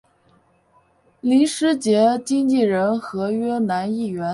[1.19, 4.27] 林师杰经理人合约男艺员。